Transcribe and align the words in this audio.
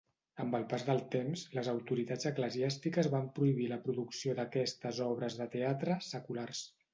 Amb 0.43 0.55
el 0.59 0.63
pas 0.69 0.83
del 0.85 1.01
temps, 1.15 1.43
les 1.57 1.69
autoritats 1.73 2.27
eclesiàstiques 2.29 3.09
van 3.17 3.27
prohibir 3.37 3.67
la 3.73 3.79
producció 3.85 4.35
d'aquestes 4.41 5.03
obres 5.11 5.39
de 5.43 5.49
teatre 5.59 6.01
"seculars". 6.09 6.65